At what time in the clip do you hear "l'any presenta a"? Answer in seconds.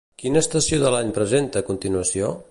0.95-1.67